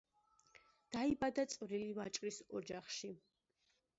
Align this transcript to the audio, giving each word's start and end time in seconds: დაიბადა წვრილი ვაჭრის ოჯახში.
დაიბადა 0.95 1.43
წვრილი 1.51 1.91
ვაჭრის 1.99 2.39
ოჯახში. 2.61 3.13